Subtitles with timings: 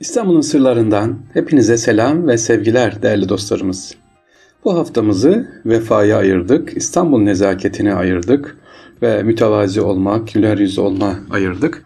[0.00, 3.94] İstanbul'un sırlarından hepinize selam ve sevgiler değerli dostlarımız.
[4.64, 8.56] Bu haftamızı vefaya ayırdık, İstanbul nezaketine ayırdık
[9.02, 11.84] ve mütevazi olmak, güler yüzlü olma ayırdık.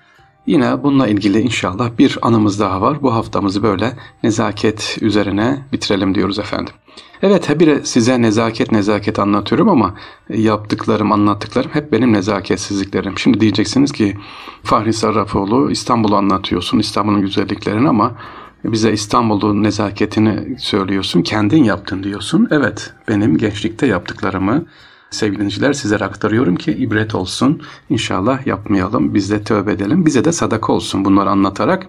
[0.48, 3.02] Yine bununla ilgili inşallah bir anımız daha var.
[3.02, 6.74] Bu haftamızı böyle nezaket üzerine bitirelim diyoruz efendim.
[7.23, 9.95] Evet habire size nezaket nezaket anlatıyorum ama
[10.29, 13.19] yaptıklarım, anlattıklarım hep benim nezaketsizliklerim.
[13.19, 14.16] Şimdi diyeceksiniz ki
[14.62, 18.12] Fahri Sarrafoğlu İstanbul'u anlatıyorsun, İstanbul'un güzelliklerini ama
[18.65, 22.48] bize İstanbul'un nezaketini söylüyorsun, kendin yaptın diyorsun.
[22.51, 24.65] Evet, benim gençlikte yaptıklarımı
[25.11, 27.62] sevgili dinleyiciler sizlere aktarıyorum ki ibret olsun.
[27.91, 30.07] İnşallah yapmayalım, biz de tövbe edelim.
[30.07, 31.87] Bize de sadaka olsun bunları anlatarak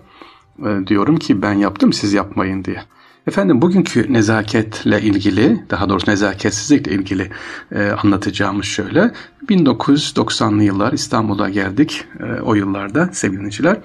[0.65, 2.83] e, diyorum ki ben yaptım siz yapmayın diye.
[3.27, 7.29] Efendim bugünkü nezaketle ilgili, daha doğrusu nezaketsizlikle ilgili
[7.71, 9.11] e, anlatacağımız şöyle.
[9.49, 13.77] 1990'lı yıllar İstanbul'a geldik e, o yıllarda sevgiliciler.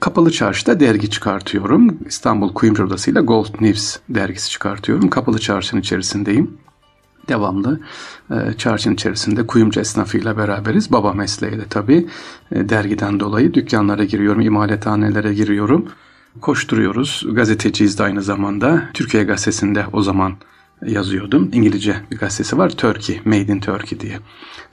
[0.00, 1.98] Kapalı Çarşı'da dergi çıkartıyorum.
[2.06, 5.10] İstanbul Kuyumcu Odası ile Gold News dergisi çıkartıyorum.
[5.10, 6.58] Kapalı Çarşı'nın içerisindeyim
[7.28, 7.80] devamlı
[8.30, 10.92] e, çarşının içerisinde kuyumcu esnafıyla beraberiz.
[10.92, 12.06] Baba mesleği de tabii
[12.52, 15.88] e, dergiden dolayı dükkanlara giriyorum, imalathanelere giriyorum
[16.40, 17.26] koşturuyoruz.
[17.32, 18.88] Gazeteciyiz de aynı zamanda.
[18.94, 20.36] Türkiye Gazetesi'nde o zaman
[20.86, 21.50] yazıyordum.
[21.52, 22.70] İngilizce bir gazetesi var.
[22.70, 24.18] Turkey, Made in Turkey diye.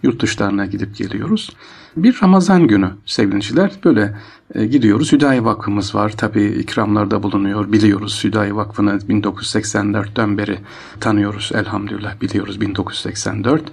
[0.04, 1.50] Yurt dışlarına gidip geliyoruz.
[1.98, 4.18] Bir Ramazan günü sevgiliciler böyle
[4.56, 5.12] e, gidiyoruz.
[5.12, 6.14] Hüdayi Vakfımız var.
[6.18, 7.72] Tabii ikramlarda bulunuyor.
[7.72, 10.60] Biliyoruz Hüdayi Vakfı'nı 1984'ten beri
[11.00, 11.52] tanıyoruz.
[11.56, 13.64] Elhamdülillah biliyoruz 1984.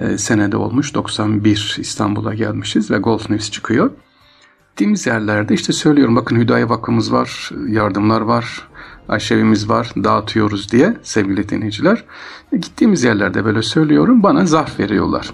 [0.00, 3.90] E, senede olmuş 91 İstanbul'a gelmişiz ve Golf News çıkıyor.
[4.76, 8.68] Gittiğimiz yerlerde işte söylüyorum bakın Hüdayi Vakfımız var, yardımlar var,
[9.08, 12.04] aşevimiz var, dağıtıyoruz diye sevgili dinleyiciler.
[12.52, 15.30] Gittiğimiz yerlerde böyle söylüyorum bana zarf veriyorlar.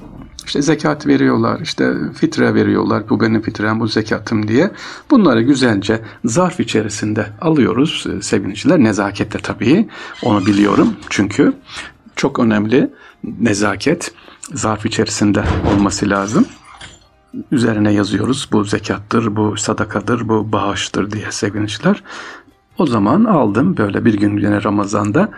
[0.47, 4.71] İşte zekat veriyorlar, işte fitre veriyorlar, bu benim fitrem, bu zekatım diye.
[5.11, 8.79] Bunları güzelce zarf içerisinde alıyoruz e, sevgiliciler.
[8.79, 9.89] Nezakette tabii,
[10.23, 11.53] onu biliyorum çünkü
[12.17, 12.91] çok önemli
[13.41, 14.13] nezaket
[14.55, 16.47] zarf içerisinde olması lazım
[17.51, 18.49] üzerine yazıyoruz.
[18.53, 22.03] Bu zekattır, bu sadakadır, bu bağıştır diye sevgiliciler.
[22.79, 25.29] O zaman aldım böyle bir gün yine Ramazan'da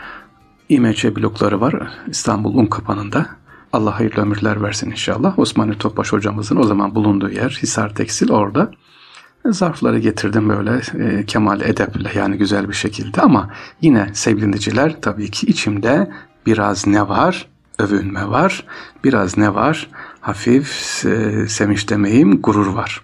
[0.69, 3.27] İMC blokları var İstanbul Unkapanı'nda.
[3.73, 5.39] Allah hayırlı ömürler versin inşallah.
[5.39, 8.71] Osmanlı Topbaş hocamızın o zaman bulunduğu yer Hisar Tekstil orada.
[9.47, 15.47] Zarfları getirdim böyle e, kemal edeple yani güzel bir şekilde ama yine sevgiliciler tabii ki
[15.47, 16.11] içimde
[16.47, 17.47] biraz ne var?
[17.79, 18.65] Övünme var.
[19.05, 19.89] Biraz ne var?
[20.21, 23.01] hafif e, sevinç demeyeyim gurur var.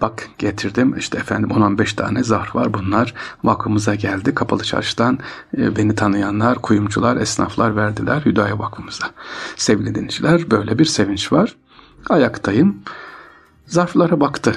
[0.00, 5.18] Bak getirdim işte efendim 10-15 tane zar var bunlar vakfımıza geldi kapalı çarşıdan
[5.58, 9.06] e, beni tanıyanlar kuyumcular esnaflar verdiler Hüdaya vakfımıza.
[9.56, 11.56] Sevgili dinleyiciler böyle bir sevinç var.
[12.08, 12.82] Ayaktayım
[13.66, 14.56] zarflara baktı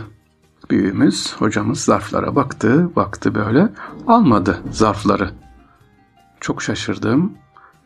[0.69, 3.69] büyüğümüz hocamız zarflara baktı baktı böyle
[4.07, 5.31] almadı zarfları.
[6.39, 7.33] Çok şaşırdım.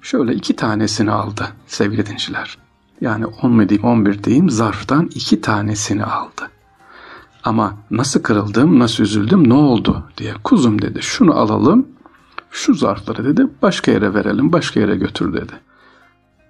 [0.01, 2.57] Şöyle iki tanesini aldı sevgili dinleyiciler
[3.01, 6.50] yani 10 mu diyeyim 11 diyeyim zarftan iki tanesini aldı.
[7.44, 10.34] Ama nasıl kırıldım, nasıl üzüldüm, ne oldu diye.
[10.44, 11.88] Kuzum dedi şunu alalım,
[12.52, 15.53] şu zarfları dedi başka yere verelim, başka yere götür dedi.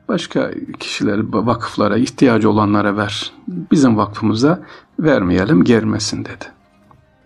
[0.08, 3.32] Başka kişiler, vakıflara, ihtiyacı olanlara ver.
[3.48, 4.60] Bizim vakfımıza
[5.00, 6.46] vermeyelim, germesin dedi.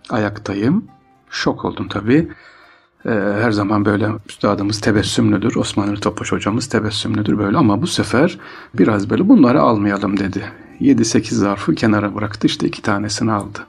[0.10, 0.86] Ayaktayım.
[1.30, 2.32] Şok oldum tabii.
[3.06, 3.10] Ee,
[3.42, 5.56] her zaman böyle üstadımız tebessümlüdür.
[5.56, 8.40] Osmanlı Topbaş hocamız tebessümlüdür böyle ama bu sefer
[8.74, 10.44] biraz böyle bunları almayalım dedi.
[10.82, 13.60] 7-8 zarfı kenara bıraktı işte iki tanesini aldı.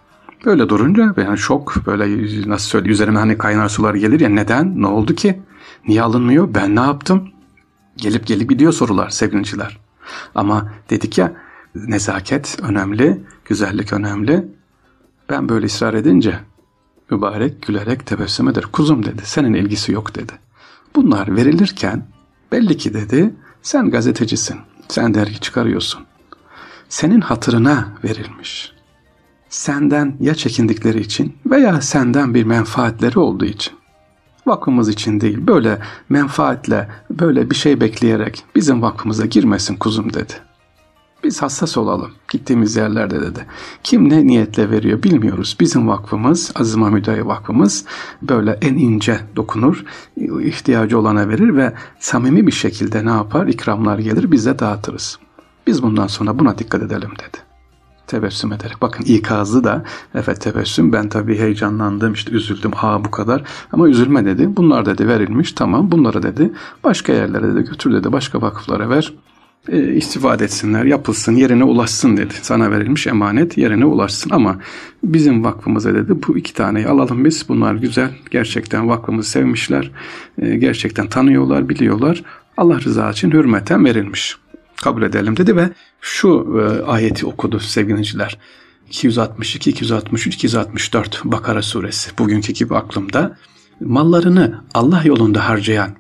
[0.45, 2.05] Böyle durunca ben şok böyle
[2.51, 5.41] nasıl söyleyeyim üzerime hani kaynar sular gelir ya neden ne oldu ki
[5.89, 7.29] niye alınmıyor ben ne yaptım
[7.97, 9.79] gelip gelip gidiyor sorular sevgiliciler.
[10.35, 11.33] Ama dedik ya
[11.75, 14.49] nezaket önemli güzellik önemli
[15.29, 16.41] ben böyle ısrar edince
[17.11, 18.65] Mübarek gülerek tebessüm eder.
[18.73, 20.33] Kuzum dedi senin ilgisi yok dedi.
[20.97, 22.07] Bunlar verilirken
[22.53, 24.57] belli ki dedi sen gazetecisin.
[24.89, 26.03] Sen dergi çıkarıyorsun.
[26.89, 28.73] Senin hatırına verilmiş.
[29.49, 33.75] Senden ya çekindikleri için veya senden bir menfaatleri olduğu için.
[34.47, 35.79] Vakfımız için değil böyle
[36.09, 40.33] menfaatle böyle bir şey bekleyerek bizim vakfımıza girmesin kuzum dedi.
[41.25, 43.47] Biz hassas olalım gittiğimiz yerlerde dedi.
[43.85, 45.57] Kim ne niyetle veriyor bilmiyoruz.
[45.61, 47.85] Bizim vakfımız, Aziz Mahmud Vakfımız
[48.23, 49.85] böyle en ince dokunur,
[50.43, 53.47] ihtiyacı olana verir ve samimi bir şekilde ne yapar?
[53.47, 55.19] İkramlar gelir, bize dağıtırız.
[55.67, 57.39] Biz bundan sonra buna dikkat edelim dedi.
[58.07, 58.83] Tebessüm ederek.
[58.83, 59.85] Bakın ikazı da
[60.15, 60.93] evet tebessüm.
[60.93, 62.73] Ben tabii heyecanlandım işte üzüldüm.
[62.73, 63.43] Ha bu kadar.
[63.73, 64.57] Ama üzülme dedi.
[64.57, 65.53] Bunlar dedi verilmiş.
[65.53, 66.53] Tamam bunları dedi
[66.85, 68.13] başka yerlere de götür dedi.
[68.13, 69.13] Başka vakıflara ver
[69.69, 72.35] e, istifade etsinler, yapılsın, yerine ulaşsın dedi.
[72.43, 74.59] Sana verilmiş emanet yerine ulaşsın ama
[75.05, 77.49] bizim vakfımıza dedi bu iki taneyi alalım biz.
[77.49, 78.11] Bunlar güzel.
[78.31, 79.91] Gerçekten vakfımızı sevmişler.
[80.39, 82.23] E, gerçekten tanıyorlar, biliyorlar.
[82.57, 84.37] Allah rızası için hürmeten verilmiş.
[84.83, 85.71] Kabul edelim dedi ve
[86.01, 88.39] şu e, ayeti okudu sevgiliciler.
[88.89, 93.37] 262, 263, 264 Bakara suresi bugünkü gibi aklımda.
[93.81, 95.97] Mallarını Allah yolunda harcayan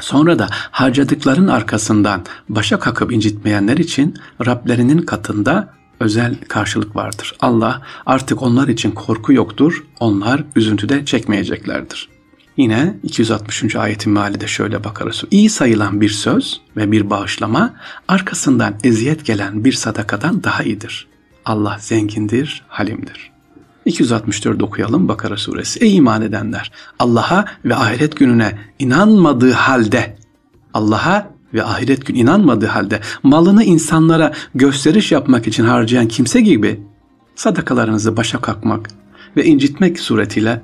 [0.00, 4.14] Sonra da harcadıkların arkasından başa kakıp incitmeyenler için
[4.46, 7.36] Rablerinin katında özel karşılık vardır.
[7.40, 12.08] Allah artık onlar için korku yoktur, onlar üzüntüde çekmeyeceklerdir.
[12.56, 13.76] Yine 260.
[13.76, 15.24] ayetin meali de şöyle bakarız.
[15.30, 17.74] İyi sayılan bir söz ve bir bağışlama
[18.08, 21.08] arkasından eziyet gelen bir sadakadan daha iyidir.
[21.44, 23.30] Allah zengindir, halimdir.
[23.84, 25.80] 264 okuyalım Bakara suresi.
[25.80, 26.72] Ey iman edenler!
[26.98, 30.16] Allah'a ve ahiret gününe inanmadığı halde
[30.74, 36.80] Allah'a ve ahiret gün inanmadığı halde malını insanlara gösteriş yapmak için harcayan kimse gibi
[37.34, 38.90] sadakalarınızı başa kalkmak
[39.36, 40.62] ve incitmek suretiyle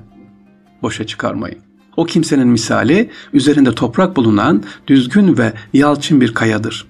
[0.83, 1.65] boşa çıkarmayın.
[1.96, 6.87] O kimsenin misali üzerinde toprak bulunan düzgün ve yalçın bir kayadır.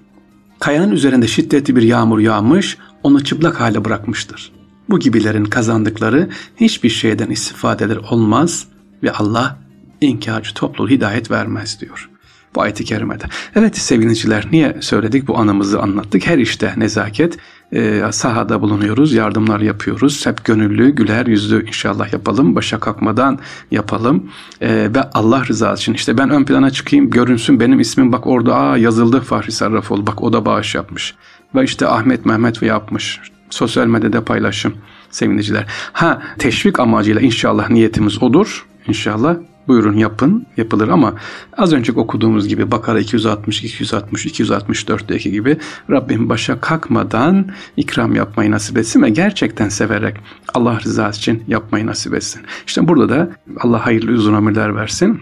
[0.59, 4.51] Kayanın üzerinde şiddetli bir yağmur yağmış, onu çıplak hale bırakmıştır.
[4.89, 8.67] Bu gibilerin kazandıkları hiçbir şeyden istifadeler olmaz
[9.03, 9.59] ve Allah
[10.01, 12.09] inkarcı topluluğu hidayet vermez diyor
[12.57, 13.23] bu ayet-i kerimede.
[13.55, 16.27] Evet sevgiliciler niye söyledik bu anımızı anlattık.
[16.27, 17.37] Her işte nezaket
[17.71, 20.25] e, sahada bulunuyoruz, yardımlar yapıyoruz.
[20.25, 22.55] Hep gönüllü, güler yüzlü inşallah yapalım.
[22.55, 23.39] Başa kalkmadan
[23.71, 24.29] yapalım.
[24.61, 28.55] E, ve Allah rızası için işte ben ön plana çıkayım, görünsün benim ismim bak orada
[28.55, 30.07] aa, yazıldı Fahri Sarrafoğlu.
[30.07, 31.15] Bak o da bağış yapmış.
[31.55, 33.19] Ve işte Ahmet Mehmet yapmış.
[33.49, 34.73] Sosyal medyada paylaşım
[35.09, 35.65] seviniciler.
[35.93, 38.65] Ha teşvik amacıyla inşallah niyetimiz odur.
[38.87, 39.35] İnşallah
[39.67, 41.13] buyurun yapın yapılır ama
[41.57, 45.57] az önce okuduğumuz gibi Bakara 260, 260, 264'teki gibi
[45.89, 47.47] Rabbim başa kalkmadan
[47.77, 50.15] ikram yapmayı nasip etsin ve gerçekten severek
[50.53, 52.41] Allah rızası için yapmayı nasip etsin.
[52.67, 53.29] İşte burada da
[53.59, 55.21] Allah hayırlı uzun ömürler versin.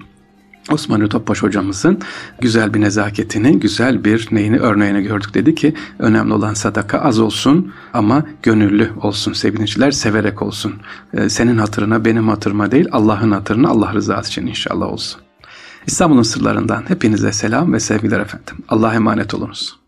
[0.71, 1.99] Osman Topbaş hocamızın
[2.41, 5.33] güzel bir nezaketini, güzel bir neyini örneğini gördük.
[5.33, 10.73] Dedi ki önemli olan sadaka az olsun ama gönüllü olsun sevgiliciler severek olsun.
[11.13, 15.21] Ee, senin hatırına benim hatırıma değil Allah'ın hatırına Allah rızası için inşallah olsun.
[15.87, 18.55] İstanbul'un sırlarından hepinize selam ve sevgiler efendim.
[18.69, 19.84] Allah'a emanet olunuz.